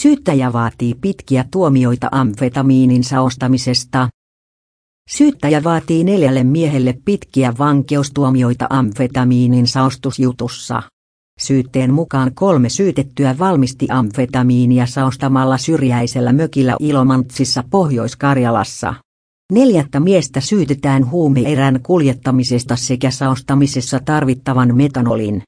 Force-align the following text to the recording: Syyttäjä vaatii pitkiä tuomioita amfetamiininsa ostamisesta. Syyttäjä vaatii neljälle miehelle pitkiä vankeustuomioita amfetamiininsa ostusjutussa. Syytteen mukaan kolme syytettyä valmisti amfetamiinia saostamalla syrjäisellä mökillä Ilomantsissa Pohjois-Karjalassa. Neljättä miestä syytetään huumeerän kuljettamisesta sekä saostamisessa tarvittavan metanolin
Syyttäjä 0.00 0.52
vaatii 0.52 0.94
pitkiä 1.00 1.44
tuomioita 1.50 2.08
amfetamiininsa 2.12 3.20
ostamisesta. 3.20 4.08
Syyttäjä 5.10 5.64
vaatii 5.64 6.04
neljälle 6.04 6.44
miehelle 6.44 6.94
pitkiä 7.04 7.54
vankeustuomioita 7.58 8.66
amfetamiininsa 8.70 9.82
ostusjutussa. 9.82 10.82
Syytteen 11.40 11.92
mukaan 11.92 12.34
kolme 12.34 12.68
syytettyä 12.68 13.38
valmisti 13.38 13.86
amfetamiinia 13.90 14.86
saostamalla 14.86 15.58
syrjäisellä 15.58 16.32
mökillä 16.32 16.76
Ilomantsissa 16.80 17.64
Pohjois-Karjalassa. 17.70 18.94
Neljättä 19.52 20.00
miestä 20.00 20.40
syytetään 20.40 21.10
huumeerän 21.10 21.80
kuljettamisesta 21.82 22.76
sekä 22.76 23.10
saostamisessa 23.10 24.00
tarvittavan 24.04 24.76
metanolin 24.76 25.42